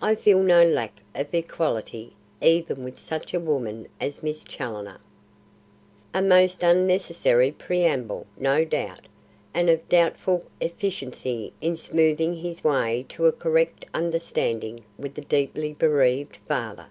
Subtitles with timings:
[0.00, 4.98] I feel no lack of equality even with such a woman as Miss Challoner."
[6.14, 9.02] A most unnecessary preamble, no doubt,
[9.52, 15.74] and of doubtful efficacy in smoothing his way to a correct understanding with the deeply
[15.74, 16.86] bereaved father.